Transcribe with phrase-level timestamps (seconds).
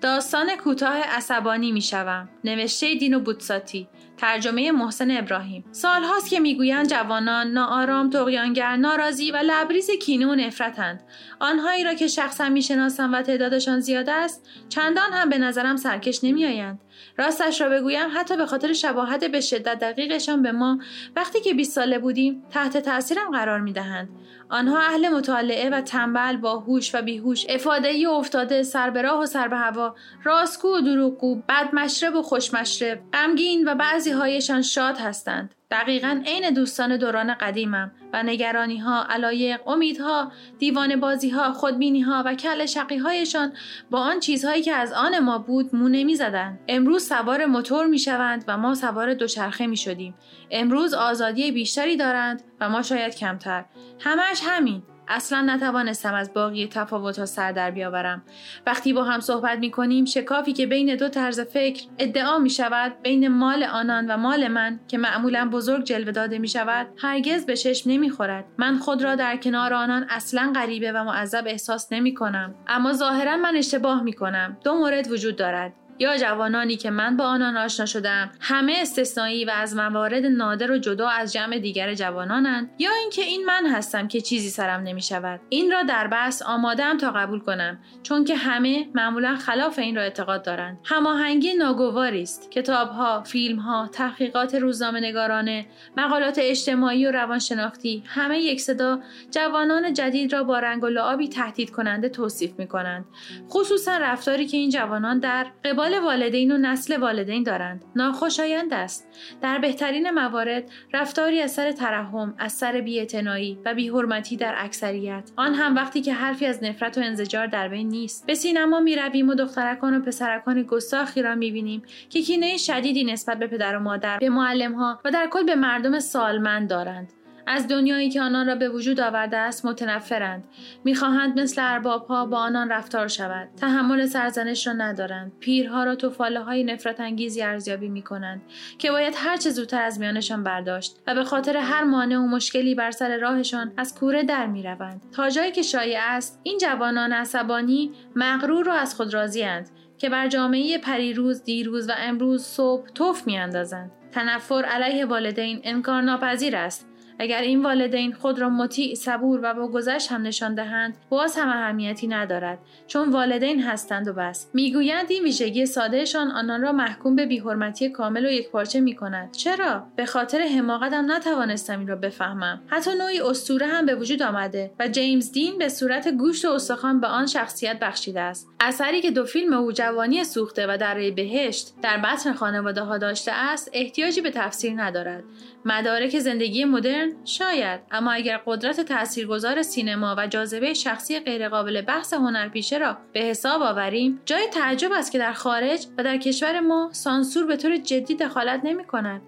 [0.00, 2.28] داستان کوتاه عصبانی می‌شوم.
[2.44, 5.64] نوشته دینو بوتساتی ترجمه محسن ابراهیم.
[5.72, 11.02] سالهاست که می‌گویند جوانان ناآرام تقیانگر ناراضی و لبریز کینه و نفرتند.
[11.40, 16.80] آنهایی را که شخصا می‌شناسم و تعدادشان زیاد است چندان هم به نظرم سرکش نمیآیند.
[17.18, 20.78] راستش را بگویم حتی به خاطر شباهت به شدت دقیقشان به ما
[21.16, 24.08] وقتی که 20 ساله بودیم تحت تاثیرم قرار می‌دهند.
[24.50, 27.46] آنها اهل مطالعه و تنبل با هوش و بیهوش.
[27.48, 29.94] افاده و افتاده سر به راه و سر به هوا.
[30.24, 35.54] راستگو و دروغگو بد مشرب و خوش مشرب غمگین و بعضی هایشان شاد هستند.
[35.70, 42.22] دقیقا عین دوستان دوران قدیمم و نگرانی ها، علایق، امیدها، دیوان بازی ها، خودبینی ها
[42.26, 43.52] و کل شقی هایشان
[43.90, 46.58] با آن چیزهایی که از آن ما بود مو نمی زدن.
[46.68, 50.14] امروز سوار موتور می شوند و ما سوار دوچرخه می شدیم.
[50.50, 53.64] امروز آزادی بیشتری دارند و ما شاید کمتر.
[54.00, 54.82] همش همین.
[55.08, 58.22] اصلا نتوانستم از باقی تفاوتها سر در بیاورم.
[58.66, 62.92] وقتی با هم صحبت می کنیم شکافی که بین دو طرز فکر ادعا می شود
[63.02, 67.56] بین مال آنان و مال من که معمولا بزرگ جلوه داده می شود هرگز به
[67.56, 72.14] چشم نمی خورد من خود را در کنار آنان اصلا غریبه و معذب احساس نمی
[72.14, 75.72] کنم اما ظاهرا من اشتباه می کنم دو مورد وجود دارد.
[75.98, 80.78] یا جوانانی که من با آنان آشنا شدم همه استثنایی و از موارد نادر و
[80.78, 82.70] جدا از جمع دیگر جوانانند.
[82.78, 86.98] یا اینکه این من هستم که چیزی سرم نمی شود این را در بحث آمادم
[86.98, 90.78] تا قبول کنم چون که همه معمولا خلاف این را اعتقاد دارند.
[90.84, 92.50] هماهنگی ناگواری است.
[92.50, 100.42] کتابها فیلمها تحقیقات روزنامه نگارانه مقالات اجتماعی و روانشناختی همه یک صدا جوانان جدید را
[100.42, 103.04] با رنگ و لعابی تهدید کننده توصیف می کنند
[103.50, 107.84] خصوصا رفتاری که این جوانان در قبال والدین و نسل والدین دارند.
[107.96, 109.08] ناخوشایند است.
[109.42, 115.30] در بهترین موارد رفتاری از سر ترحم از سر بیاعتنایی و بیحرمتی در اکثریت.
[115.36, 118.26] آن هم وقتی که حرفی از نفرت و انزجار در بین نیست.
[118.26, 123.46] به سینما می‌رویم و دخترکان و پسرکان گستاخی را می‌بینیم که کینه شدیدی نسبت به
[123.46, 127.12] پدر و مادر به معلمها و در کل به مردم سالمند دارند.
[127.48, 130.44] از دنیایی که آنان را به وجود آورده است متنفرند.
[130.84, 133.48] می‌خواهند مثل اربابها با آنان رفتار شود.
[133.56, 135.32] تحمل سرزنش را ندارند.
[135.40, 138.42] پیرها را توفاله های نفرت انگیزی ارزیابی می‌کنند
[138.78, 142.90] که باید هرچه زودتر از میانشان برداشت و به خاطر هر مانع و مشکلی بر
[142.90, 145.02] سر راهشان از کوره در می‌روند.
[145.12, 150.28] تا جایی که شایع است این جوانان عصبانی مغرور و از خود راضیاند که بر
[150.28, 153.90] جامعه پریروز دیروز و امروز صبح توف میاندازند.
[154.12, 156.88] تنفر علیه والدین انکار ناپذیر است.
[157.18, 161.48] اگر این والدین خود را مطیع صبور و با گذشت هم نشان دهند باز هم
[161.48, 164.50] اهمیتی ندارد چون والدین هستند و بس.
[164.54, 169.32] می‌گویند این ویژگی سادهشان آنان را محکوم به بیحرمتی کامل و یکپارچه می‌کند.
[169.32, 172.60] چرا؟ به خاطر حماقتم نتوانستم این را بفهمم.
[172.66, 177.00] حتی نوعی اسطوره هم به وجود آمده و جیمز دین به صورت گوشت و استخوان
[177.00, 178.48] به آن شخصیت بخشیده است.
[178.60, 183.32] اثری که دو فیلم او جوانی سوخته و در بهشت در بطن خانواده ها داشته
[183.32, 185.24] است احتیاجی به تفسیر ندارد.
[185.64, 192.78] مدارک زندگی مدرن شاید اما اگر قدرت تاثیرگذار سینما و جاذبه شخصی غیرقابل بحث هنرپیشه
[192.78, 197.46] را به حساب آوریم جای تعجب است که در خارج و در کشور ما سانسور
[197.46, 199.22] به طور جدی دخالت نمی کند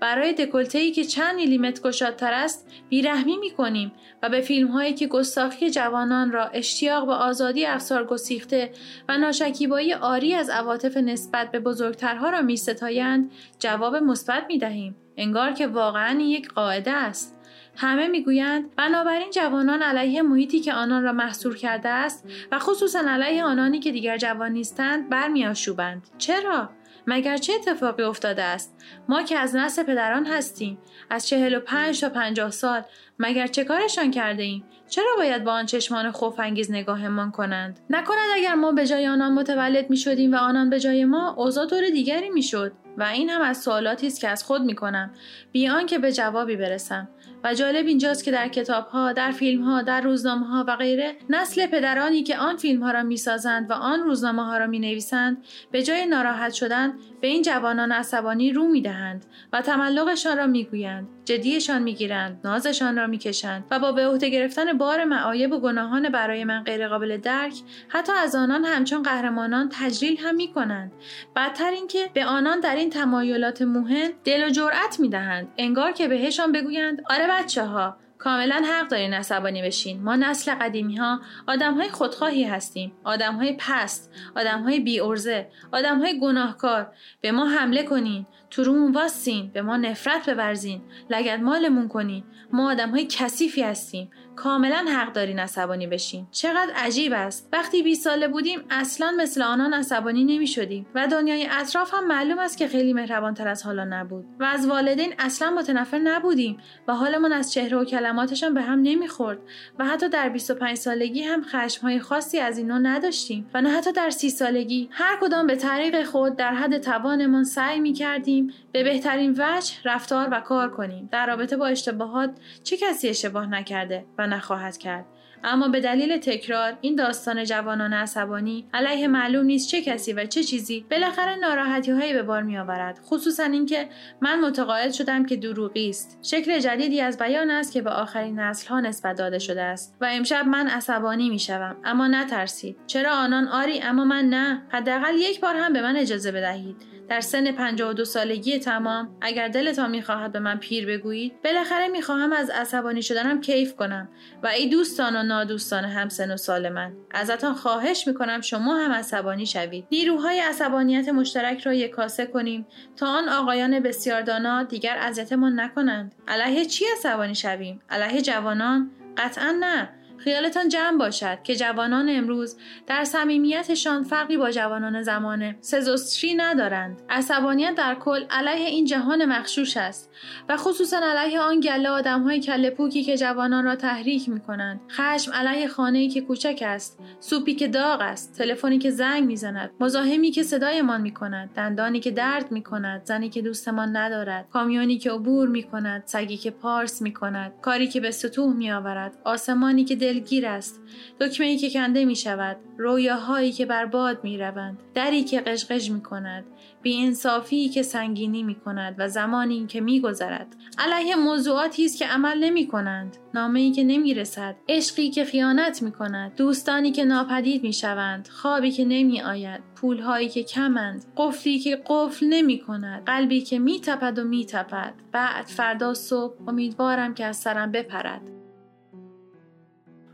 [0.00, 4.94] برای دکلته ای که چند میلیمتر گشادتر است بیرحمی می کنیم و به فیلم هایی
[4.94, 8.70] که گستاخی جوانان را اشتیاق به آزادی افسار گسیخته
[9.08, 14.96] و ناشکیبایی آری از عواطف نسبت به بزرگترها را می ستایند جواب مثبت می دهیم.
[15.16, 17.40] انگار که واقعا یک قاعده است.
[17.76, 23.44] همه می‌گویند بنابراین جوانان علیه محیطی که آنان را محصور کرده است و خصوصا علیه
[23.44, 26.70] آنانی که دیگر جوان نیستند برمیآشوبند چرا
[27.06, 30.78] مگر چه اتفاقی افتاده است؟ ما که از نسل پدران هستیم.
[31.10, 32.82] از چهل و پنج تا پنجاه سال
[33.18, 38.54] مگر چه کارشان کرده ایم؟ چرا باید با آن چشمان انگیز نگاهمان کنند؟ نکند اگر
[38.54, 42.30] ما به جای آنان متولد می شدیم و آنان به جای ما اوضاع طور دیگری
[42.30, 45.10] می شد و این هم از سوالاتی است که از خود می کنم
[45.52, 47.08] بیان که به جوابی برسم
[47.44, 51.16] و جالب اینجاست که در کتاب ها، در فیلم ها، در روزنامه ها و غیره
[51.30, 54.78] نسل پدرانی که آن فیلم ها را می سازند و آن روزنامه ها را می
[54.78, 60.46] نویسند به جای ناراحت شدن به این جوانان عصبانی رو می دهند و تملقشان را
[60.46, 61.08] می گویند.
[61.24, 65.60] جدیشان می گیرند، نازشان را می کشند و با به عهده گرفتن بار معایب و
[65.60, 67.54] گناهان برای من غیرقابل درک
[67.88, 70.92] حتی از آنان همچون قهرمانان تجلیل هم می کنند.
[71.36, 75.48] بدتر اینکه به آنان در تمایلات موهن دل و جرأت می دهند.
[75.56, 80.02] انگار که بهشان بگویند آره بچه ها کاملا حق دارین عصبانی بشین.
[80.02, 82.92] ما نسل قدیمی ها آدم های خودخواهی هستیم.
[83.04, 86.92] آدم های پست آدم های بی ارزه آدم های گناهکار.
[87.20, 88.26] به ما حمله کنین.
[88.50, 89.50] تو رومون واسین.
[89.54, 90.82] به ما نفرت بورزین.
[91.10, 92.24] لگت مالمون کنین.
[92.52, 94.10] ما آدم های کثیفی هستیم.
[94.36, 96.26] کاملا حق دارین عصبانی بشین.
[96.30, 97.48] چقدر عجیب است.
[97.52, 102.38] وقتی 20 ساله بودیم اصلا مثل آنان عصبانی نمی شدیم و دنیای اطراف هم معلوم
[102.38, 104.26] است که خیلی مهربانتر از حالا نبود.
[104.40, 106.58] و از والدین اصلا متنفر نبودیم
[106.88, 109.38] و حالمون از چهره و کلماتشان به هم نمی‌خورد
[109.78, 114.10] و حتی در 25 سالگی هم خشمهای خاصی از این نداشتیم و نه حتی در
[114.10, 114.88] 30 سالگی.
[114.92, 120.28] هر کدام به طریق خود در حد توانمان سعی می کردیم به بهترین وجه رفتار
[120.30, 121.08] و کار کنیم.
[121.12, 122.30] در رابطه با اشتباهات
[122.62, 125.04] چه کسی اشتباه نکرده و نخواهد کرد؟
[125.44, 130.44] اما به دلیل تکرار این داستان جوانان عصبانی علیه معلوم نیست چه کسی و چه
[130.44, 133.88] چیزی بالاخره ناراحتی هایی به بار می آورد خصوصا اینکه
[134.20, 136.18] من متقاعد شدم که دروغی است.
[136.22, 140.08] شکل جدیدی از بیان است که به آخرین نسل ها نسبت داده شده است و
[140.12, 142.76] امشب من عصبانی می شوم اما نترسید.
[142.86, 144.62] چرا آنان آری اما من نه.
[144.68, 146.93] حداقل یک بار هم به من اجازه بدهید.
[147.08, 152.50] در سن 52 سالگی تمام اگر دلتان می‌خواهد به من پیر بگویید بالاخره می‌خواهم از
[152.50, 154.08] عصبانی شدنم کیف کنم
[154.42, 156.92] و ای دوستان و نادوستان همسن و سال من.
[157.10, 159.86] ازتان خواهش می‌کنم شما هم عصبانی شوید.
[159.90, 162.66] نیروهای عصبانیت مشترک را یک کاسه کنیم
[162.96, 166.14] تا آن آقایان بسیار دانا دیگر اذیتمان نکنند.
[166.28, 169.88] علیه چی عصبانی شویم؟ علیه جوانان؟ قطعا نه.
[170.16, 172.56] خیالتان جمع باشد که جوانان امروز
[172.86, 177.02] در صمیمیتشان فرقی با جوانان زمان سزوستری ندارند.
[177.10, 180.10] عصبانیت در کل علیه این جهان مخشوش است
[180.48, 185.32] و خصوصا علیه آن گله آدمهای کله پوکی که جوانان را تحریک می کنند خشم
[185.32, 190.42] علیه خانه که کوچک است سوپی که داغ است تلفنی که زنگ می‌زند مزاحمی که
[190.42, 195.48] صدایمان می کند دندانی که درد می کند زنی که دوستمان ندارد کامیونی که عبور
[195.48, 199.96] می کند سگی که پارس می کند کاری که به سطوح می آورد آسمانی که
[200.04, 200.80] دلگیر است.
[201.20, 206.02] دکمه ای که کنده می شود رویاهایی که برباد می روند دری که قشقش می
[206.02, 206.44] کند
[206.84, 212.44] انصافی که سنگینی می کند و زمانی که می گذرد علیه موضوعاتی است که عمل
[212.44, 217.62] نمی کنند نامه ای که نمی رسد عشقی که خیانت می کند دوستانی که ناپدید
[217.62, 223.40] می شوند خوابی که نمی آید پولهایی که کمند قفلی که قفل نمی کند قلبی
[223.40, 228.43] که می تپد و می تپد بعد فردا صبح امیدوارم که از سرم بپرد.